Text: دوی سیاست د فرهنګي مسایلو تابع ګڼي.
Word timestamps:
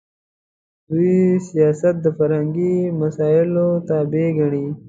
دوی 0.89 1.15
سیاست 1.49 1.95
د 2.03 2.07
فرهنګي 2.17 2.73
مسایلو 3.01 3.67
تابع 3.87 4.27
ګڼي. 4.39 4.65